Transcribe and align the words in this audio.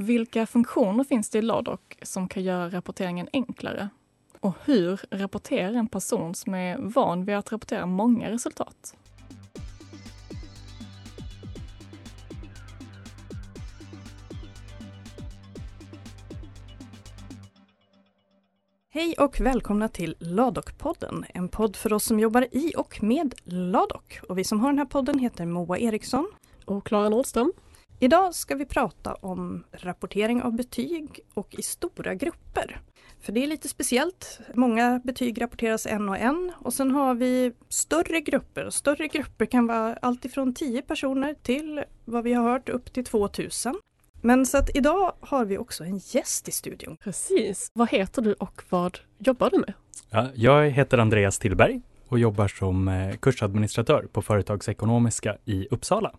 Vilka 0.00 0.46
funktioner 0.46 1.04
finns 1.04 1.30
det 1.30 1.38
i 1.38 1.42
Ladoc 1.42 1.80
som 2.02 2.28
kan 2.28 2.42
göra 2.42 2.68
rapporteringen 2.68 3.28
enklare? 3.32 3.88
Och 4.40 4.54
hur 4.64 5.00
rapporterar 5.10 5.72
en 5.72 5.86
person 5.88 6.34
som 6.34 6.54
är 6.54 6.78
van 6.78 7.24
vid 7.24 7.36
att 7.36 7.52
rapportera 7.52 7.86
många 7.86 8.30
resultat? 8.30 8.96
Hej 18.90 19.14
och 19.18 19.40
välkomna 19.40 19.88
till 19.88 20.16
Ladok-podden, 20.18 21.24
en 21.34 21.48
podd 21.48 21.76
för 21.76 21.92
oss 21.92 22.04
som 22.04 22.20
jobbar 22.20 22.46
i 22.52 22.72
och 22.76 23.02
med 23.02 23.34
Ladok. 23.44 24.20
Och 24.28 24.38
vi 24.38 24.44
som 24.44 24.60
har 24.60 24.68
den 24.68 24.78
här 24.78 24.86
podden 24.86 25.18
heter 25.18 25.46
Moa 25.46 25.78
Eriksson 25.78 26.26
och 26.64 26.86
Klara 26.86 27.08
Nordström. 27.08 27.52
Idag 28.02 28.34
ska 28.34 28.54
vi 28.54 28.64
prata 28.64 29.14
om 29.14 29.64
rapportering 29.72 30.42
av 30.42 30.52
betyg 30.52 31.20
och 31.34 31.54
i 31.54 31.62
stora 31.62 32.14
grupper. 32.14 32.80
För 33.20 33.32
det 33.32 33.42
är 33.42 33.46
lite 33.46 33.68
speciellt. 33.68 34.40
Många 34.54 35.00
betyg 35.04 35.42
rapporteras 35.42 35.86
en 35.86 36.08
och 36.08 36.16
en 36.16 36.52
och 36.58 36.74
sen 36.74 36.90
har 36.90 37.14
vi 37.14 37.52
större 37.68 38.20
grupper. 38.20 38.70
Större 38.70 39.08
grupper 39.08 39.46
kan 39.46 39.66
vara 39.66 39.94
alltifrån 39.94 40.54
10 40.54 40.82
personer 40.82 41.34
till 41.42 41.84
vad 42.04 42.24
vi 42.24 42.32
har 42.32 42.50
hört 42.50 42.68
upp 42.68 42.92
till 42.92 43.04
2000. 43.04 43.74
Men 44.20 44.46
så 44.46 44.58
att 44.58 44.76
idag 44.76 45.12
har 45.20 45.44
vi 45.44 45.58
också 45.58 45.84
en 45.84 45.98
gäst 45.98 46.48
i 46.48 46.50
studion. 46.50 46.96
Precis. 47.00 47.68
Vad 47.72 47.90
heter 47.90 48.22
du 48.22 48.32
och 48.32 48.62
vad 48.68 48.98
jobbar 49.18 49.50
du 49.50 49.58
med? 49.58 49.72
Ja, 50.10 50.28
jag 50.34 50.70
heter 50.70 50.98
Andreas 50.98 51.38
Tillberg 51.38 51.80
och 52.08 52.18
jobbar 52.18 52.48
som 52.48 52.88
eh, 52.88 53.16
kursadministratör 53.16 54.06
på 54.12 54.22
Företagsekonomiska 54.22 55.36
i 55.44 55.68
Uppsala. 55.70 56.12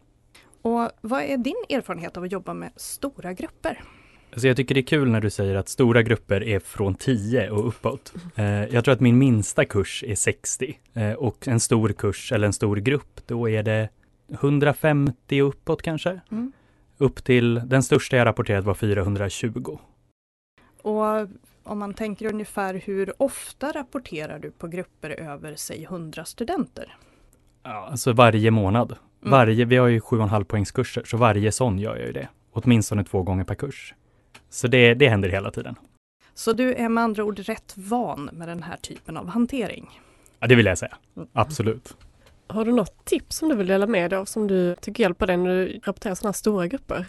Och 0.62 0.90
vad 1.02 1.22
är 1.22 1.38
din 1.38 1.66
erfarenhet 1.70 2.18
av 2.18 2.24
att 2.24 2.32
jobba 2.32 2.54
med 2.54 2.72
stora 2.76 3.34
grupper? 3.34 3.84
Alltså 4.32 4.48
jag 4.48 4.58
tycker 4.58 4.76
det 4.76 4.82
är 4.82 4.86
kul 4.86 5.10
när 5.10 5.22
du 5.22 5.30
säger 5.30 5.56
att 5.56 5.70
stora 5.70 6.02
grupper 6.02 6.44
är 6.44 6.60
från 6.60 6.96
10 6.96 7.50
och 7.50 7.68
uppåt. 7.68 8.14
Eh, 8.36 8.46
jag 8.46 8.84
tror 8.84 8.94
att 8.94 9.00
min 9.00 9.18
minsta 9.18 9.66
kurs 9.66 10.04
är 10.08 10.16
60 10.16 10.80
eh, 10.94 11.12
och 11.12 11.48
en 11.48 11.60
stor 11.60 11.90
kurs 11.90 12.32
eller 12.32 12.48
en 12.48 12.54
stor 12.54 12.78
grupp, 12.78 13.22
då 13.26 13.50
är 13.50 13.64
det 13.64 13.90
150 14.32 15.42
och 15.42 15.48
uppåt 15.48 15.82
kanske. 15.82 16.22
Mm. 16.32 16.52
Upp 16.98 17.24
till 17.24 17.62
den 17.66 17.84
största 17.84 18.18
jag 18.18 18.26
rapporterat 18.26 18.66
var 18.66 18.74
420. 18.74 19.78
Och 20.82 21.28
om 21.64 21.80
man 21.80 21.94
tänker 21.94 22.34
ungefär 22.34 22.74
hur 22.86 23.22
ofta 23.22 23.72
rapporterar 23.72 24.40
du 24.40 24.52
på 24.52 24.68
grupper 24.68 25.10
över, 25.10 25.56
säg 25.56 25.84
100 25.84 26.26
studenter? 26.26 26.98
Ja, 27.64 27.88
alltså 27.92 28.14
varje 28.14 28.52
månad. 28.52 28.96
Mm. 29.22 29.32
Varje, 29.32 29.66
vi 29.66 29.78
har 29.78 29.88
ju 29.88 30.00
7,5 30.00 30.44
poängskurser, 30.44 31.04
så 31.06 31.18
varje 31.18 31.52
sån 31.52 31.80
gör 31.80 31.96
jag 31.98 32.08
ju 32.08 32.14
det. 32.14 32.28
Åtminstone 32.52 33.04
två 33.04 33.24
gånger 33.24 33.44
per 33.44 33.56
kurs. 33.56 33.94
Så 34.50 34.68
det, 34.68 34.94
det 34.94 35.10
händer 35.10 35.30
hela 35.30 35.52
tiden. 35.52 35.76
Så 36.34 36.54
du 36.54 36.74
är 36.74 36.90
med 36.90 37.04
andra 37.04 37.24
ord 37.24 37.40
rätt 37.40 37.74
van 37.76 38.30
med 38.34 38.48
den 38.48 38.64
här 38.64 38.78
typen 38.78 39.18
av 39.18 39.28
hantering? 39.28 40.00
Ja, 40.40 40.48
det 40.48 40.56
vill 40.56 40.66
jag 40.66 40.78
säga. 40.78 40.98
Mm. 41.18 41.28
Absolut. 41.34 41.98
Har 42.48 42.66
du 42.66 42.72
något 42.72 43.06
tips 43.06 43.38
som 43.38 43.50
du 43.50 43.56
vill 43.56 43.68
dela 43.68 43.88
med 43.88 44.10
dig 44.10 44.20
av 44.20 44.26
som 44.26 44.48
du 44.48 44.76
tycker 44.76 45.04
hjälper 45.04 45.28
dig 45.28 45.38
när 45.38 45.50
du 45.50 45.80
rapporterar 45.84 46.16
sådana 46.16 46.30
här 46.30 46.34
stora 46.34 46.68
grupper? 46.68 47.06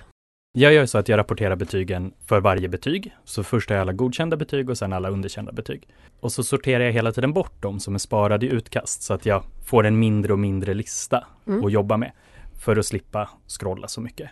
Jag 0.55 0.73
gör 0.73 0.87
så 0.87 0.99
att 0.99 1.09
jag 1.09 1.19
rapporterar 1.19 1.57
betygen 1.57 2.13
för 2.27 2.41
varje 2.41 2.69
betyg. 2.69 3.17
Så 3.25 3.45
först 3.45 3.71
har 3.71 3.77
jag 3.77 3.81
alla 3.81 3.93
godkända 3.93 4.37
betyg 4.37 4.71
och 4.71 4.79
sen 4.79 4.93
alla 4.93 5.11
underkända 5.11 5.53
betyg. 5.53 5.89
Och 6.21 6.33
så 6.33 6.43
sorterar 6.43 6.85
jag 6.85 6.93
hela 6.93 7.13
tiden 7.13 7.33
bort 7.33 7.63
dem 7.63 7.81
som 7.81 7.95
är 7.95 7.99
sparade 7.99 8.47
i 8.47 8.49
utkast 8.49 9.03
så 9.03 9.15
att 9.15 9.27
jag 9.27 9.45
får 9.65 9.87
en 9.87 9.99
mindre 9.99 10.33
och 10.33 10.39
mindre 10.39 10.75
lista 10.75 11.25
mm. 11.47 11.65
att 11.65 11.73
jobba 11.73 11.97
med 11.97 12.13
för 12.59 12.77
att 12.77 12.87
slippa 12.87 13.29
scrolla 13.49 13.89
så 13.89 14.01
mycket. 14.01 14.31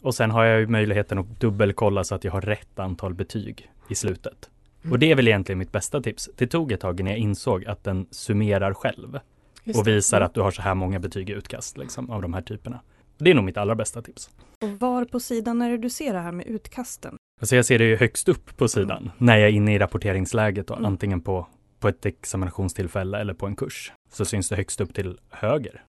Och 0.00 0.14
sen 0.14 0.30
har 0.30 0.44
jag 0.44 0.60
ju 0.60 0.66
möjligheten 0.66 1.18
att 1.18 1.40
dubbelkolla 1.40 2.04
så 2.04 2.14
att 2.14 2.24
jag 2.24 2.32
har 2.32 2.40
rätt 2.40 2.78
antal 2.78 3.14
betyg 3.14 3.70
i 3.88 3.94
slutet. 3.94 4.50
Mm. 4.82 4.92
Och 4.92 4.98
det 4.98 5.10
är 5.10 5.14
väl 5.14 5.28
egentligen 5.28 5.58
mitt 5.58 5.72
bästa 5.72 6.00
tips. 6.00 6.30
Det 6.36 6.46
tog 6.46 6.72
ett 6.72 6.80
tag 6.80 7.04
när 7.04 7.10
jag 7.10 7.18
insåg 7.18 7.66
att 7.66 7.84
den 7.84 8.06
summerar 8.10 8.74
själv 8.74 9.18
och 9.74 9.86
visar 9.86 10.16
mm. 10.16 10.26
att 10.26 10.34
du 10.34 10.40
har 10.40 10.50
så 10.50 10.62
här 10.62 10.74
många 10.74 10.98
betyg 10.98 11.30
i 11.30 11.32
utkast 11.32 11.78
liksom, 11.78 12.10
av 12.10 12.22
de 12.22 12.34
här 12.34 12.42
typerna. 12.42 12.80
Det 13.18 13.30
är 13.30 13.34
nog 13.34 13.44
mitt 13.44 13.56
allra 13.56 13.74
bästa 13.74 14.02
tips. 14.02 14.30
Och 14.62 14.70
var 14.80 15.04
på 15.04 15.20
sidan 15.20 15.62
är 15.62 15.70
det 15.70 15.78
du 15.78 15.90
ser 15.90 16.12
det 16.12 16.20
här 16.20 16.32
med 16.32 16.46
utkasten? 16.46 17.16
Alltså 17.40 17.56
jag 17.56 17.64
ser 17.64 17.78
det 17.78 17.84
ju 17.84 17.96
högst 17.96 18.28
upp 18.28 18.56
på 18.56 18.68
sidan 18.68 18.98
mm. 18.98 19.10
när 19.18 19.36
jag 19.36 19.48
är 19.48 19.52
inne 19.52 19.74
i 19.74 19.78
rapporteringsläget 19.78 20.66
då, 20.66 20.74
mm. 20.74 20.86
antingen 20.86 21.20
på, 21.20 21.46
på 21.78 21.88
ett 21.88 22.06
examinationstillfälle 22.06 23.18
eller 23.18 23.34
på 23.34 23.46
en 23.46 23.56
kurs. 23.56 23.92
Så 24.10 24.24
syns 24.24 24.48
det 24.48 24.56
högst 24.56 24.80
upp 24.80 24.94
till 24.94 25.18
höger. 25.30 25.84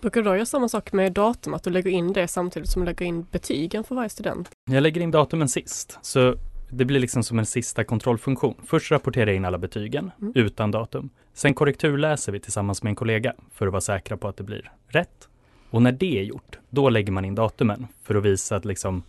Brukar 0.00 0.22
du 0.22 0.28
då 0.30 0.36
göra 0.36 0.46
samma 0.46 0.68
sak 0.68 0.92
med 0.92 1.12
datum, 1.12 1.54
att 1.54 1.62
du 1.62 1.70
lägger 1.70 1.90
in 1.90 2.12
det 2.12 2.28
samtidigt 2.28 2.68
som 2.68 2.82
du 2.82 2.86
lägger 2.86 3.06
in 3.06 3.26
betygen 3.30 3.84
för 3.84 3.94
varje 3.94 4.08
student? 4.08 4.50
Jag 4.70 4.82
lägger 4.82 5.00
in 5.00 5.10
datumen 5.10 5.48
sist, 5.48 5.98
så 6.02 6.34
det 6.70 6.84
blir 6.84 7.00
liksom 7.00 7.22
som 7.22 7.38
en 7.38 7.46
sista 7.46 7.84
kontrollfunktion. 7.84 8.54
Först 8.64 8.90
rapporterar 8.92 9.26
jag 9.26 9.36
in 9.36 9.44
alla 9.44 9.58
betygen 9.58 10.10
mm. 10.20 10.32
utan 10.34 10.70
datum. 10.70 11.10
Sen 11.32 11.54
korrekturläser 11.54 12.32
vi 12.32 12.40
tillsammans 12.40 12.82
med 12.82 12.90
en 12.90 12.96
kollega 12.96 13.34
för 13.52 13.66
att 13.66 13.72
vara 13.72 13.80
säkra 13.80 14.16
på 14.16 14.28
att 14.28 14.36
det 14.36 14.44
blir 14.44 14.72
rätt. 14.88 15.28
Och 15.70 15.82
när 15.82 15.92
det 15.92 16.18
är 16.18 16.22
gjort, 16.22 16.58
då 16.70 16.88
lägger 16.88 17.12
man 17.12 17.24
in 17.24 17.34
datumen 17.34 17.86
för 18.02 18.14
att 18.14 18.24
visa 18.24 18.56
att 18.56 18.64
liksom 18.64 19.02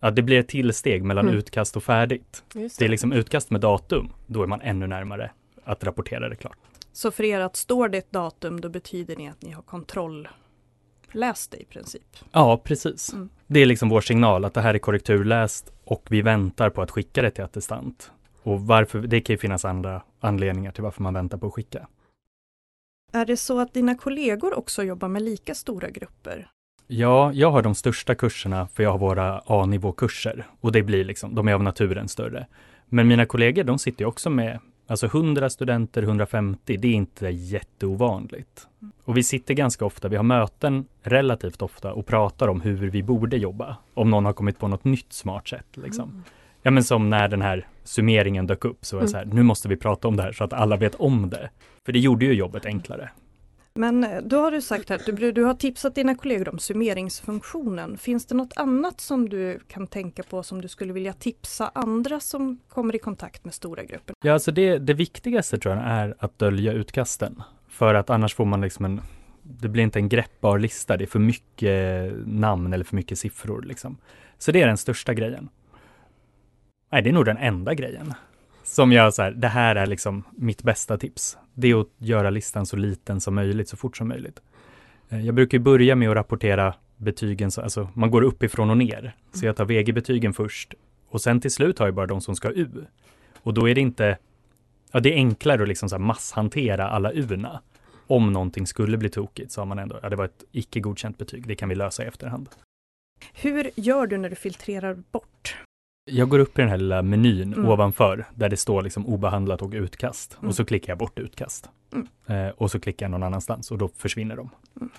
att 0.00 0.16
det 0.16 0.22
blir 0.22 0.38
ett 0.38 0.48
tillsteg 0.48 1.04
mellan 1.04 1.24
mm. 1.24 1.38
utkast 1.38 1.76
och 1.76 1.82
färdigt. 1.82 2.44
Det. 2.52 2.78
det 2.78 2.84
är 2.84 2.88
liksom 2.88 3.12
utkast 3.12 3.50
med 3.50 3.60
datum, 3.60 4.10
då 4.26 4.42
är 4.42 4.46
man 4.46 4.60
ännu 4.60 4.86
närmare 4.86 5.30
att 5.64 5.84
rapportera 5.84 6.28
det 6.28 6.36
klart. 6.36 6.56
Så 6.92 7.10
för 7.10 7.24
er 7.24 7.40
att 7.40 7.56
står 7.56 7.88
det 7.88 7.98
ett 7.98 8.12
datum, 8.12 8.60
då 8.60 8.68
betyder 8.68 9.16
det 9.16 9.26
att 9.26 9.42
ni 9.42 9.50
har 9.50 9.62
kontrollläst 9.62 11.50
det 11.50 11.56
i 11.56 11.64
princip? 11.64 12.02
Ja, 12.32 12.60
precis. 12.64 13.12
Mm. 13.12 13.28
Det 13.46 13.60
är 13.60 13.66
liksom 13.66 13.88
vår 13.88 14.00
signal 14.00 14.44
att 14.44 14.54
det 14.54 14.60
här 14.60 14.74
är 14.74 14.78
korrekturläst 14.78 15.72
och 15.84 16.06
vi 16.10 16.22
väntar 16.22 16.70
på 16.70 16.82
att 16.82 16.90
skicka 16.90 17.22
det 17.22 17.30
till 17.30 17.44
attestant. 17.44 18.12
Och 18.42 18.60
varför, 18.60 19.00
det 19.00 19.20
kan 19.20 19.34
ju 19.34 19.38
finnas 19.38 19.64
andra 19.64 20.02
anledningar 20.20 20.72
till 20.72 20.82
varför 20.82 21.02
man 21.02 21.14
väntar 21.14 21.38
på 21.38 21.46
att 21.46 21.52
skicka. 21.52 21.86
Är 23.12 23.26
det 23.26 23.36
så 23.36 23.60
att 23.60 23.74
dina 23.74 23.94
kollegor 23.94 24.58
också 24.58 24.82
jobbar 24.82 25.08
med 25.08 25.22
lika 25.22 25.54
stora 25.54 25.90
grupper? 25.90 26.48
Ja, 26.86 27.32
jag 27.32 27.50
har 27.50 27.62
de 27.62 27.74
största 27.74 28.14
kurserna 28.14 28.68
för 28.68 28.82
jag 28.82 28.90
har 28.90 28.98
våra 28.98 29.42
A-nivåkurser 29.46 30.46
och 30.60 30.72
det 30.72 30.82
blir 30.82 31.04
liksom, 31.04 31.34
de 31.34 31.48
är 31.48 31.54
av 31.54 31.62
naturen 31.62 32.08
större. 32.08 32.46
Men 32.88 33.08
mina 33.08 33.26
kollegor, 33.26 33.64
de 33.64 33.78
sitter 33.78 34.02
ju 34.02 34.08
också 34.08 34.30
med 34.30 34.60
Alltså 34.86 35.06
100 35.06 35.50
studenter, 35.50 36.02
150, 36.02 36.76
det 36.76 36.88
är 36.88 36.92
inte 36.92 37.28
jätteovanligt. 37.28 38.68
Och 39.04 39.16
vi 39.16 39.22
sitter 39.22 39.54
ganska 39.54 39.84
ofta, 39.84 40.08
vi 40.08 40.16
har 40.16 40.22
möten 40.22 40.84
relativt 41.02 41.62
ofta 41.62 41.92
och 41.92 42.06
pratar 42.06 42.48
om 42.48 42.60
hur 42.60 42.90
vi 42.90 43.02
borde 43.02 43.36
jobba. 43.36 43.76
Om 43.94 44.10
någon 44.10 44.24
har 44.24 44.32
kommit 44.32 44.58
på 44.58 44.68
något 44.68 44.84
nytt 44.84 45.12
smart 45.12 45.48
sätt. 45.48 45.66
Liksom. 45.74 46.24
Mm. 46.62 46.70
Ja 46.70 46.70
men 46.70 46.84
som 46.84 47.10
när 47.10 47.28
den 47.28 47.42
här 47.42 47.68
summeringen 47.84 48.46
dök 48.46 48.64
upp, 48.64 48.84
så 48.84 48.96
var 48.96 49.02
det 49.02 49.08
så 49.08 49.16
här, 49.16 49.24
nu 49.24 49.42
måste 49.42 49.68
vi 49.68 49.76
prata 49.76 50.08
om 50.08 50.16
det 50.16 50.22
här 50.22 50.32
så 50.32 50.44
att 50.44 50.52
alla 50.52 50.76
vet 50.76 50.94
om 50.94 51.30
det. 51.30 51.50
För 51.84 51.92
det 51.92 51.98
gjorde 51.98 52.24
ju 52.24 52.32
jobbet 52.32 52.66
enklare. 52.66 53.10
Men 53.74 54.04
eh, 54.04 54.22
då 54.22 54.40
har 54.40 54.50
du 54.50 54.60
sagt 54.60 54.90
att 54.90 55.06
du, 55.06 55.32
du 55.32 55.44
har 55.44 55.54
tipsat 55.54 55.94
dina 55.94 56.14
kollegor 56.14 56.48
om 56.48 56.58
summeringsfunktionen. 56.58 57.98
Finns 57.98 58.26
det 58.26 58.34
något 58.34 58.52
annat 58.56 59.00
som 59.00 59.28
du 59.28 59.58
kan 59.68 59.86
tänka 59.86 60.22
på 60.22 60.42
som 60.42 60.60
du 60.60 60.68
skulle 60.68 60.92
vilja 60.92 61.12
tipsa 61.12 61.70
andra 61.74 62.20
som 62.20 62.58
kommer 62.68 62.94
i 62.94 62.98
kontakt 62.98 63.44
med 63.44 63.54
stora 63.54 63.84
grupper? 63.84 64.14
Ja, 64.22 64.32
alltså 64.32 64.52
det, 64.52 64.78
det 64.78 64.94
viktigaste 64.94 65.58
tror 65.58 65.74
jag 65.74 65.84
är 65.84 66.14
att 66.18 66.38
dölja 66.38 66.72
utkasten. 66.72 67.42
För 67.68 67.94
att 67.94 68.10
annars 68.10 68.34
får 68.34 68.44
man 68.44 68.60
liksom 68.60 68.84
en, 68.84 69.00
det 69.42 69.68
blir 69.68 69.82
inte 69.82 69.98
en 69.98 70.08
greppbar 70.08 70.58
lista, 70.58 70.96
det 70.96 71.04
är 71.04 71.06
för 71.06 71.18
mycket 71.18 72.12
namn 72.26 72.72
eller 72.72 72.84
för 72.84 72.96
mycket 72.96 73.18
siffror 73.18 73.62
liksom. 73.62 73.96
Så 74.38 74.52
det 74.52 74.62
är 74.62 74.66
den 74.66 74.76
största 74.76 75.14
grejen. 75.14 75.48
Nej, 76.92 77.02
det 77.02 77.10
är 77.10 77.12
nog 77.12 77.24
den 77.24 77.36
enda 77.36 77.74
grejen. 77.74 78.14
Som 78.62 78.92
jag 78.92 79.14
så 79.14 79.22
här, 79.22 79.30
det 79.30 79.48
här 79.48 79.76
är 79.76 79.86
liksom 79.86 80.24
mitt 80.30 80.62
bästa 80.62 80.98
tips. 80.98 81.38
Det 81.54 81.70
är 81.70 81.80
att 81.80 81.88
göra 81.98 82.30
listan 82.30 82.66
så 82.66 82.76
liten 82.76 83.20
som 83.20 83.34
möjligt, 83.34 83.68
så 83.68 83.76
fort 83.76 83.96
som 83.96 84.08
möjligt. 84.08 84.40
Eh, 85.08 85.26
jag 85.26 85.34
brukar 85.34 85.58
börja 85.58 85.94
med 85.94 86.10
att 86.10 86.16
rapportera 86.16 86.74
betygen, 86.96 87.50
alltså 87.56 87.88
man 87.94 88.10
går 88.10 88.22
uppifrån 88.22 88.70
och 88.70 88.76
ner. 88.76 89.16
Så 89.32 89.46
jag 89.46 89.56
tar 89.56 89.64
VG-betygen 89.64 90.32
först 90.32 90.74
och 91.08 91.20
sen 91.20 91.40
till 91.40 91.50
slut 91.50 91.78
har 91.78 91.86
jag 91.86 91.94
bara 91.94 92.06
de 92.06 92.20
som 92.20 92.36
ska 92.36 92.50
U. 92.50 92.68
Och 93.42 93.54
då 93.54 93.68
är 93.68 93.74
det 93.74 93.80
inte, 93.80 94.18
ja 94.92 95.00
det 95.00 95.12
är 95.12 95.16
enklare 95.16 95.62
att 95.62 95.68
liksom 95.68 95.88
så 95.88 95.98
masshantera 95.98 96.88
alla 96.88 97.12
U-na. 97.12 97.60
Om 98.06 98.32
någonting 98.32 98.66
skulle 98.66 98.98
bli 98.98 99.08
tokigt 99.08 99.52
så 99.52 99.60
har 99.60 99.66
man 99.66 99.78
ändå, 99.78 99.98
ja 100.02 100.08
det 100.08 100.16
var 100.16 100.24
ett 100.24 100.44
icke 100.52 100.80
godkänt 100.80 101.18
betyg, 101.18 101.48
det 101.48 101.54
kan 101.54 101.68
vi 101.68 101.74
lösa 101.74 102.04
i 102.04 102.06
efterhand. 102.06 102.48
Hur 103.32 103.70
gör 103.74 104.06
du 104.06 104.18
när 104.18 104.30
du 104.30 104.36
filtrerar 104.36 105.02
bort? 105.12 105.56
Jag 106.04 106.28
går 106.28 106.38
upp 106.38 106.58
i 106.58 106.62
den 106.62 106.70
här 106.70 106.78
lilla 106.78 107.02
menyn 107.02 107.54
mm. 107.54 107.68
ovanför 107.68 108.26
där 108.34 108.48
det 108.48 108.56
står 108.56 108.82
liksom 108.82 109.06
obehandlat 109.06 109.62
och 109.62 109.70
utkast 109.72 110.36
mm. 110.38 110.48
och 110.48 110.54
så 110.54 110.64
klickar 110.64 110.90
jag 110.90 110.98
bort 110.98 111.18
utkast. 111.18 111.70
Mm. 111.92 112.06
Eh, 112.26 112.52
och 112.56 112.70
så 112.70 112.80
klickar 112.80 113.06
jag 113.06 113.10
någon 113.10 113.22
annanstans 113.22 113.70
och 113.70 113.78
då 113.78 113.88
försvinner 113.88 114.36
de. 114.36 114.50
Mm. 114.76 114.90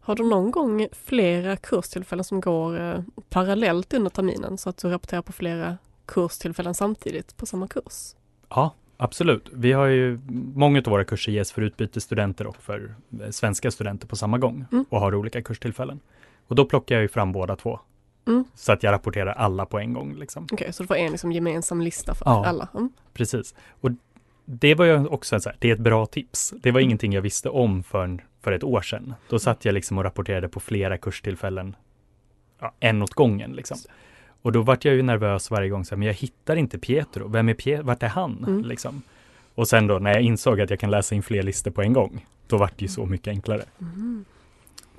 Har 0.00 0.16
du 0.16 0.28
någon 0.28 0.50
gång 0.50 0.86
flera 0.92 1.56
kurstillfällen 1.56 2.24
som 2.24 2.40
går 2.40 2.80
eh, 2.80 3.00
parallellt 3.28 3.94
under 3.94 4.10
terminen 4.10 4.58
så 4.58 4.70
att 4.70 4.76
du 4.76 4.88
rapporterar 4.88 5.22
på 5.22 5.32
flera 5.32 5.78
kurstillfällen 6.06 6.74
samtidigt 6.74 7.36
på 7.36 7.46
samma 7.46 7.68
kurs? 7.68 8.14
Ja, 8.48 8.74
absolut. 8.96 9.48
Vi 9.52 9.72
har 9.72 9.86
ju 9.86 10.18
många 10.54 10.78
av 10.78 10.84
våra 10.84 11.04
kurser 11.04 11.32
ges 11.32 11.52
för 11.52 11.62
utbytesstudenter 11.62 12.46
och 12.46 12.56
för 12.56 12.94
eh, 13.22 13.30
svenska 13.30 13.70
studenter 13.70 14.06
på 14.06 14.16
samma 14.16 14.38
gång 14.38 14.64
mm. 14.72 14.84
och 14.88 15.00
har 15.00 15.14
olika 15.14 15.42
kurstillfällen. 15.42 16.00
Och 16.46 16.56
då 16.56 16.64
plockar 16.64 16.94
jag 16.94 17.02
ju 17.02 17.08
fram 17.08 17.32
båda 17.32 17.56
två 17.56 17.80
Mm. 18.30 18.44
Så 18.54 18.72
att 18.72 18.82
jag 18.82 18.92
rapporterar 18.92 19.32
alla 19.32 19.66
på 19.66 19.78
en 19.78 19.92
gång. 19.92 20.14
Liksom. 20.14 20.46
Okej, 20.52 20.72
så 20.72 20.82
du 20.82 20.86
får 20.86 20.96
en 20.96 21.10
liksom 21.10 21.32
gemensam 21.32 21.80
lista 21.80 22.14
för 22.14 22.24
Ja. 22.26 22.46
alla? 22.46 22.68
Mm. 22.74 22.90
Precis. 23.12 23.54
Och 23.80 23.90
det 24.44 24.74
var 24.74 24.84
ju 24.84 25.06
också 25.06 25.34
en 25.34 25.40
så 25.40 25.48
här, 25.48 25.56
det 25.60 25.70
är 25.70 25.74
ett 25.74 25.80
bra 25.80 26.06
tips. 26.06 26.54
Det 26.62 26.70
var 26.70 26.80
ingenting 26.80 27.12
jag 27.12 27.22
visste 27.22 27.48
om 27.48 27.82
för, 27.82 28.24
för 28.40 28.52
ett 28.52 28.64
år 28.64 28.80
sedan. 28.80 29.14
Då 29.28 29.38
satt 29.38 29.64
jag 29.64 29.72
liksom 29.72 29.98
och 29.98 30.04
rapporterade 30.04 30.48
på 30.48 30.60
flera 30.60 30.98
kurstillfällen, 30.98 31.76
ja, 32.60 32.72
en 32.80 33.02
åt 33.02 33.14
gången 33.14 33.52
liksom. 33.52 33.78
Och 34.42 34.52
då 34.52 34.62
vart 34.62 34.84
jag 34.84 34.94
ju 34.94 35.02
nervös 35.02 35.50
varje 35.50 35.68
gång, 35.68 35.84
så 35.84 35.94
här, 35.94 35.98
men 35.98 36.06
jag 36.06 36.14
hittar 36.14 36.56
inte 36.56 36.78
Pietro. 36.78 37.28
Vem 37.28 37.48
är 37.48 37.54
Pietro? 37.54 37.84
Vart 37.86 38.02
är 38.02 38.08
han? 38.08 38.44
Mm. 38.48 38.64
Liksom. 38.64 39.02
Och 39.54 39.68
sen 39.68 39.86
då 39.86 39.98
när 39.98 40.12
jag 40.12 40.22
insåg 40.22 40.60
att 40.60 40.70
jag 40.70 40.80
kan 40.80 40.90
läsa 40.90 41.14
in 41.14 41.22
fler 41.22 41.42
listor 41.42 41.70
på 41.70 41.82
en 41.82 41.92
gång, 41.92 42.26
då 42.46 42.56
vart 42.56 42.78
det 42.78 42.82
ju 42.82 42.88
så 42.88 43.06
mycket 43.06 43.28
enklare. 43.28 43.62
Mm. 43.80 44.24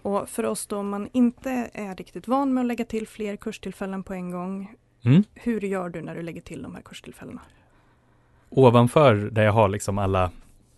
Och 0.01 0.29
för 0.29 0.43
oss 0.45 0.67
då 0.67 0.77
om 0.77 0.89
man 0.89 1.09
inte 1.13 1.69
är 1.73 1.95
riktigt 1.95 2.27
van 2.27 2.53
med 2.53 2.61
att 2.61 2.67
lägga 2.67 2.85
till 2.85 3.07
fler 3.07 3.35
kurstillfällen 3.35 4.03
på 4.03 4.13
en 4.13 4.31
gång. 4.31 4.75
Mm. 5.05 5.23
Hur 5.33 5.61
gör 5.61 5.89
du 5.89 6.01
när 6.01 6.15
du 6.15 6.21
lägger 6.21 6.41
till 6.41 6.61
de 6.63 6.75
här 6.75 6.81
kurstillfällena? 6.81 7.41
Ovanför 8.49 9.15
där 9.15 9.43
jag 9.43 9.51
har 9.51 9.69
liksom 9.69 9.97
alla, 9.97 10.31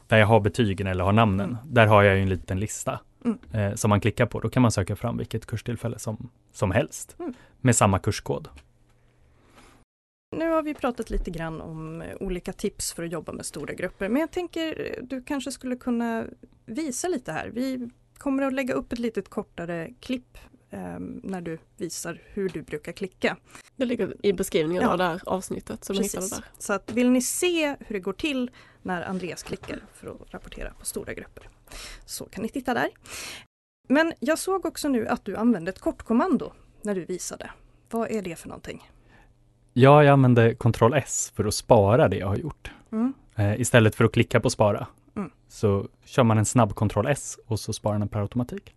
där 0.07 0.17
jag 0.17 0.27
har 0.27 0.39
betygen 0.39 0.87
eller 0.87 1.03
har 1.03 1.11
namnen, 1.13 1.49
Mm. 1.49 1.57
där 1.73 1.87
har 1.87 2.03
jag 2.03 2.15
ju 2.15 2.21
en 2.21 2.29
liten 2.29 2.59
lista 2.59 2.99
Mm. 3.25 3.37
eh, 3.51 3.75
som 3.75 3.89
man 3.89 4.01
klickar 4.01 4.25
på. 4.25 4.39
Då 4.39 4.49
kan 4.49 4.61
man 4.61 4.71
söka 4.71 4.95
fram 4.95 5.17
vilket 5.17 5.45
kurstillfälle 5.45 5.99
som, 5.99 6.29
som 6.51 6.71
helst 6.71 7.15
Mm. 7.19 7.33
med 7.61 7.75
samma 7.75 7.99
kurskod. 7.99 8.47
Nu 10.37 10.49
har 10.49 10.61
vi 10.63 10.73
pratat 10.73 11.09
lite 11.09 11.31
grann 11.31 11.61
om 11.61 12.01
eh, 12.01 12.15
olika 12.19 12.53
tips 12.53 12.93
för 12.93 13.03
att 13.03 13.11
jobba 13.11 13.31
med 13.31 13.45
stora 13.45 13.73
grupper 13.73 14.09
men 14.09 14.19
jag 14.21 14.31
tänker 14.31 14.91
eh, 14.97 15.03
du 15.03 15.21
kanske 15.23 15.51
skulle 15.51 15.75
kunna 15.75 16.25
visa 16.65 17.07
lite 17.07 17.31
här. 17.31 17.47
Vi 17.53 17.89
kommer 18.17 18.43
att 18.43 18.53
lägga 18.53 18.73
upp 18.73 18.93
ett 18.93 18.99
litet 18.99 19.29
kortare 19.29 19.89
klipp 19.99 20.37
eh, 20.69 20.99
när 21.23 21.41
du 21.41 21.57
visar 21.77 22.21
hur 22.25 22.49
du 22.49 22.61
brukar 22.61 22.91
klicka. 22.91 23.37
Det 23.75 23.85
ligger 23.85 24.15
i 24.25 24.33
beskrivningen 24.33 24.83
Ja. 24.83 24.91
av 24.91 24.97
det 24.97 25.03
här 25.03 25.21
avsnittet 25.25 25.81
det 25.87 25.93
Precis. 25.93 26.29
där. 26.29 26.45
Så 26.59 26.73
att 26.73 26.91
vill 26.91 27.09
ni 27.09 27.21
se 27.21 27.75
hur 27.79 27.93
det 27.93 27.99
går 27.99 28.13
till 28.13 28.51
när 28.81 29.01
Andreas 29.01 29.43
klickar 29.43 29.79
för 29.93 30.07
att 30.07 30.33
rapportera 30.33 30.73
på 30.79 30.85
stora 30.85 31.13
grupper 31.13 31.49
så 32.05 32.25
kan 32.25 32.43
ni 32.43 32.49
titta 32.49 32.73
där. 32.73 32.89
Men 33.89 34.13
jag 34.19 34.39
såg 34.39 34.65
också 34.65 34.87
nu 34.87 35.07
att 35.07 35.25
du 35.25 35.35
använde 35.35 35.69
ett 35.71 35.79
kortkommando 35.79 36.53
när 36.81 36.95
du 36.95 37.05
visade. 37.05 37.51
Vad 37.89 38.11
är 38.11 38.21
det 38.21 38.35
för 38.35 38.47
någonting? 38.47 38.89
Ja, 39.73 40.03
jag 40.03 40.13
använder 40.13 40.53
Ctrl 40.53 40.93
S 40.93 41.31
för 41.35 41.45
att 41.45 41.53
spara 41.53 42.07
det 42.07 42.17
jag 42.17 42.27
har 42.27 42.35
gjort. 42.37 42.71
Mm. 42.91 43.13
Eh, 43.35 43.61
istället 43.61 43.95
för 43.95 44.03
att 44.05 44.11
klicka 44.11 44.39
på 44.39 44.49
spara. 44.49 44.87
Så 45.53 45.87
kör 46.05 46.23
man 46.23 46.37
en 46.37 46.45
snabb 46.45 46.75
Ctrl 46.75 47.07
S 47.07 47.39
och 47.47 47.59
så 47.59 47.73
sparar 47.73 47.99
den 47.99 48.07
per 48.07 48.19
automatik. 48.19 48.75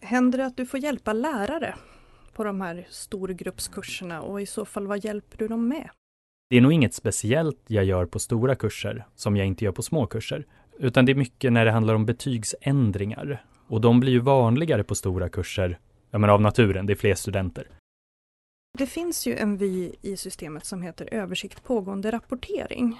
Händer 0.00 0.38
det 0.38 0.46
att 0.46 0.56
du 0.56 0.66
får 0.66 0.80
hjälpa 0.80 1.12
lärare 1.12 1.74
på 2.32 2.44
de 2.44 2.60
här 2.60 2.86
storgruppskurserna 2.90 4.22
och 4.22 4.42
i 4.42 4.46
så 4.46 4.64
fall 4.64 4.86
vad 4.86 5.04
hjälper 5.04 5.38
du 5.38 5.48
dem 5.48 5.68
med? 5.68 5.90
Det 6.50 6.56
är 6.56 6.60
nog 6.60 6.72
inget 6.72 6.94
speciellt 6.94 7.62
jag 7.66 7.84
gör 7.84 8.06
på 8.06 8.18
stora 8.18 8.54
kurser 8.54 9.06
som 9.14 9.36
jag 9.36 9.46
inte 9.46 9.64
gör 9.64 9.72
på 9.72 9.82
små 9.82 10.06
kurser, 10.06 10.46
utan 10.78 11.06
det 11.06 11.12
är 11.12 11.16
mycket 11.16 11.52
när 11.52 11.64
det 11.64 11.70
handlar 11.70 11.94
om 11.94 12.06
betygsändringar. 12.06 13.44
Och 13.68 13.80
de 13.80 14.00
blir 14.00 14.12
ju 14.12 14.20
vanligare 14.20 14.84
på 14.84 14.94
stora 14.94 15.28
kurser, 15.28 15.78
ja 16.10 16.18
men 16.18 16.30
av 16.30 16.40
naturen, 16.40 16.86
det 16.86 16.92
är 16.92 16.96
fler 16.96 17.14
studenter. 17.14 17.68
Det 18.78 18.86
finns 18.86 19.26
ju 19.26 19.36
en 19.36 19.56
vy 19.56 19.92
i 20.02 20.16
systemet 20.16 20.64
som 20.64 20.82
heter 20.82 21.14
översikt 21.14 21.64
pågående 21.64 22.12
rapportering. 22.12 22.98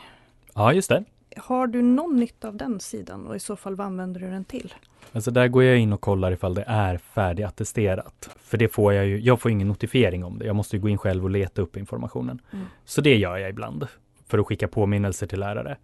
Ja, 0.55 0.73
just 0.73 0.89
det. 0.89 1.05
Har 1.37 1.67
du 1.67 1.83
någon 1.83 2.17
nytta 2.17 2.49
av 2.49 2.57
den 2.57 2.81
sidan 2.81 3.27
och 3.27 3.37
i 3.37 3.41
så 3.41 3.57
fall 3.57 3.75
vad 3.75 3.87
använder 3.87 4.21
du 4.21 4.31
den 4.31 4.45
till? 4.45 4.75
Alltså 5.13 5.31
där 5.31 5.49
går 5.49 5.65
jag 5.65 5.79
in 5.79 5.93
och 5.93 6.01
kollar 6.01 6.33
ifall 6.33 6.55
det 6.55 6.65
är 6.67 6.99
färdigattesterat. 6.99 8.31
För 8.43 8.59
det 8.59 8.69
får 8.69 8.93
jag 8.93 9.07
ju, 9.07 9.21
jag 9.21 9.41
får 9.41 9.51
ingen 9.51 9.69
notifiering 9.69 10.25
om 10.25 10.39
det. 10.39 10.47
Jag 10.47 10.57
måste 10.57 10.77
ju 10.77 10.83
gå 10.83 10.89
in 10.89 10.99
själv 10.99 11.25
och 11.25 11.31
leta 11.31 11.63
upp 11.63 11.77
informationen. 11.77 12.41
Mm. 12.53 12.67
Så 12.85 13.01
det 13.01 13.17
gör 13.17 13.37
jag 13.37 13.51
ibland 13.51 13.87
för 14.27 14.39
att 14.39 14.47
skicka 14.47 14.69
påminnelser 14.69 15.27
till 15.27 15.41
lärare. 15.41 15.77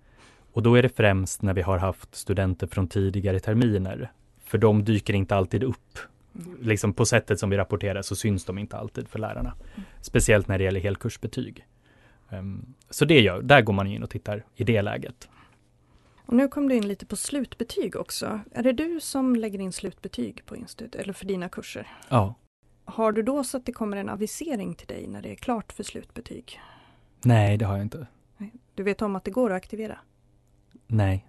Och 0.52 0.62
då 0.62 0.74
är 0.74 0.82
det 0.82 0.96
främst 0.96 1.42
när 1.42 1.54
vi 1.54 1.62
har 1.62 1.78
haft 1.78 2.14
studenter 2.14 2.66
från 2.66 2.88
tidigare 2.88 3.40
terminer. 3.40 4.12
För 4.44 4.58
de 4.58 4.84
dyker 4.84 5.14
inte 5.14 5.36
alltid 5.36 5.62
upp. 5.62 5.98
Liksom 6.60 6.94
på 6.94 7.06
sättet 7.06 7.38
som 7.38 7.50
vi 7.50 7.56
rapporterar 7.56 8.02
så 8.02 8.16
syns 8.16 8.44
de 8.44 8.58
inte 8.58 8.76
alltid 8.76 9.08
för 9.08 9.18
lärarna. 9.18 9.54
Speciellt 10.00 10.48
när 10.48 10.58
det 10.58 10.64
gäller 10.64 10.80
helkursbetyg. 10.80 11.66
Ehm, 12.30 12.74
så 12.90 13.04
det 13.04 13.20
gör, 13.20 13.42
där 13.42 13.60
går 13.60 13.72
man 13.72 13.86
in 13.86 14.02
och 14.02 14.10
tittar 14.10 14.44
i 14.54 14.64
det 14.64 14.82
läget. 14.82 15.28
Och 16.32 16.36
nu 16.36 16.48
kom 16.48 16.68
du 16.68 16.74
in 16.74 16.88
lite 16.88 17.06
på 17.06 17.16
slutbetyg 17.16 17.96
också. 17.96 18.40
Är 18.52 18.62
det 18.62 18.72
du 18.72 19.00
som 19.00 19.36
lägger 19.36 19.58
in 19.60 19.72
slutbetyg 19.72 20.46
på 20.46 20.56
institut 20.56 20.94
eller 20.94 21.12
för 21.12 21.26
dina 21.26 21.48
kurser? 21.48 21.88
Ja. 22.08 22.34
Har 22.84 23.12
du 23.12 23.22
då 23.22 23.44
så 23.44 23.56
att 23.56 23.66
det 23.66 23.72
kommer 23.72 23.96
en 23.96 24.08
avisering 24.08 24.74
till 24.74 24.86
dig 24.86 25.06
när 25.06 25.22
det 25.22 25.30
är 25.30 25.34
klart 25.34 25.72
för 25.72 25.82
slutbetyg? 25.82 26.60
Nej, 27.24 27.56
det 27.56 27.64
har 27.64 27.74
jag 27.74 27.84
inte. 27.84 28.06
Du 28.74 28.82
vet 28.82 29.02
om 29.02 29.16
att 29.16 29.24
det 29.24 29.30
går 29.30 29.50
att 29.50 29.56
aktivera? 29.56 29.98
Nej. 30.86 31.26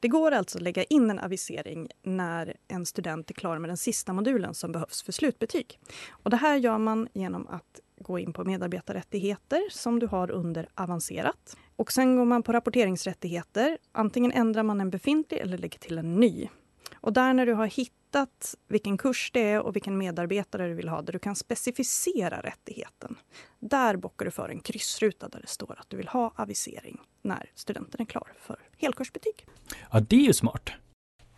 Det 0.00 0.08
går 0.08 0.32
alltså 0.32 0.58
att 0.58 0.62
lägga 0.62 0.84
in 0.84 1.10
en 1.10 1.18
avisering 1.18 1.88
när 2.02 2.56
en 2.68 2.86
student 2.86 3.30
är 3.30 3.34
klar 3.34 3.58
med 3.58 3.70
den 3.70 3.76
sista 3.76 4.12
modulen 4.12 4.54
som 4.54 4.72
behövs 4.72 5.02
för 5.02 5.12
slutbetyg. 5.12 5.78
Och 6.10 6.30
det 6.30 6.36
här 6.36 6.56
gör 6.56 6.78
man 6.78 7.08
genom 7.12 7.46
att 7.46 7.80
gå 7.98 8.18
in 8.18 8.32
på 8.32 8.44
medarbetarrättigheter 8.44 9.62
som 9.70 9.98
du 9.98 10.06
har 10.06 10.30
under 10.30 10.68
avancerat. 10.74 11.56
Och 11.82 11.92
sen 11.92 12.16
går 12.16 12.24
man 12.24 12.42
på 12.42 12.52
rapporteringsrättigheter. 12.52 13.78
Antingen 13.92 14.32
ändrar 14.32 14.62
man 14.62 14.80
en 14.80 14.90
befintlig 14.90 15.38
eller 15.38 15.58
lägger 15.58 15.78
till 15.78 15.98
en 15.98 16.14
ny. 16.20 16.48
Och 16.94 17.12
där 17.12 17.34
när 17.34 17.46
du 17.46 17.54
har 17.54 17.66
hittat 17.66 18.54
vilken 18.68 18.98
kurs 18.98 19.30
det 19.32 19.40
är 19.40 19.60
och 19.60 19.76
vilken 19.76 19.98
medarbetare 19.98 20.68
du 20.68 20.74
vill 20.74 20.88
ha, 20.88 21.02
där 21.02 21.12
du 21.12 21.18
kan 21.18 21.36
specificera 21.36 22.40
rättigheten. 22.40 23.16
Där 23.60 23.96
bockar 23.96 24.24
du 24.24 24.30
för 24.30 24.48
en 24.48 24.60
kryssruta 24.60 25.28
där 25.28 25.40
det 25.40 25.46
står 25.46 25.78
att 25.78 25.90
du 25.90 25.96
vill 25.96 26.08
ha 26.08 26.32
avisering 26.36 27.00
när 27.22 27.50
studenten 27.54 28.00
är 28.00 28.04
klar 28.04 28.32
för 28.40 28.56
helkursbetyg. 28.76 29.46
Ja, 29.92 30.00
det 30.00 30.16
är 30.16 30.26
ju 30.26 30.32
smart. 30.32 30.70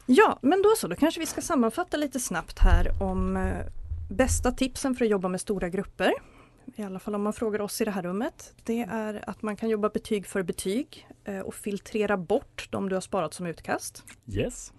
Ja, 0.07 0.39
men 0.43 0.63
då 0.63 0.75
så, 0.77 0.89
då 0.89 0.97
kanske 0.97 1.21
vi 1.21 1.27
ska 1.27 1.41
sammanfatta 1.41 1.97
lite 1.97 2.21
snabbt 2.21 2.59
här 2.59 3.03
om 3.03 3.37
eh, 3.37 3.67
bästa 4.11 4.53
tipsen 4.53 4.95
för 4.95 5.05
att 5.05 5.11
jobba 5.11 5.29
med 5.29 5.41
stora 5.41 5.69
grupper. 5.69 6.13
I 6.77 6.83
alla 6.83 6.99
fall 6.99 7.15
om 7.15 7.23
man 7.23 7.33
frågar 7.33 7.61
oss 7.61 7.81
i 7.81 7.85
det 7.85 7.91
här 7.91 8.03
rummet. 8.03 8.55
Det 8.65 8.81
är 8.91 9.31
att 9.31 9.43
man 9.43 9.57
kan 9.57 9.69
jobba 9.69 9.89
betyg 9.89 10.27
för 10.27 10.43
betyg 10.43 11.09
eh, 11.25 11.39
och 11.39 11.55
filtrera 11.55 12.17
bort 12.17 12.69
de 12.71 12.89
du 12.89 12.97
har 12.97 13.01
sparat 13.01 13.35
som 13.35 13.47
utkast. 13.47 14.05
Yes. 14.27 14.73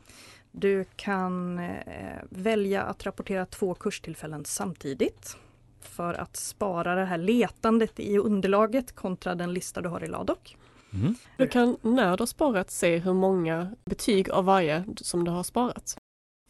Du 0.51 0.85
kan 0.95 1.59
eh, 1.59 2.21
välja 2.29 2.83
att 2.83 3.05
rapportera 3.05 3.45
två 3.45 3.73
kurstillfällen 3.73 4.45
samtidigt 4.45 5.37
för 5.79 6.13
att 6.13 6.35
spara 6.35 6.95
det 6.95 7.05
här 7.05 7.17
letandet 7.17 7.99
i 7.99 8.17
underlaget 8.17 8.95
kontra 8.95 9.35
den 9.35 9.53
lista 9.53 9.81
du 9.81 9.89
har 9.89 10.03
i 10.03 10.07
Ladok. 10.07 10.57
Mm. 10.93 11.15
Du 11.37 11.47
kan 11.47 11.77
när 11.81 12.17
du 12.17 12.21
har 12.21 12.25
sparat 12.27 12.71
se 12.71 12.97
hur 12.97 13.13
många 13.13 13.75
betyg 13.85 14.29
av 14.29 14.45
varje 14.45 14.85
som 14.97 15.23
du 15.23 15.31
har 15.31 15.43
sparat. 15.43 15.97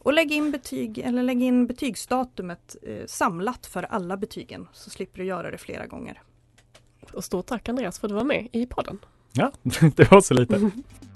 Och 0.06 0.12
lägg 0.12 0.32
in 0.32 0.50
betyg 0.50 0.98
eller 0.98 1.22
lägg 1.22 1.42
in 1.42 1.66
betygsdatumet 1.66 2.76
eh, 2.82 3.06
samlat 3.06 3.66
för 3.66 3.82
alla 3.82 4.16
betygen 4.16 4.68
så 4.72 4.90
slipper 4.90 5.18
du 5.18 5.24
göra 5.24 5.50
det 5.50 5.58
flera 5.58 5.86
gånger. 5.86 6.22
Och 7.12 7.24
stort 7.24 7.46
tack 7.46 7.68
Andreas 7.68 7.98
för 7.98 8.06
att 8.06 8.10
du 8.10 8.14
var 8.14 8.24
med 8.24 8.48
i 8.52 8.66
podden. 8.66 8.98
Ja, 9.32 9.52
det 9.96 10.10
var 10.10 10.20
så 10.20 10.34
lite. 10.34 10.70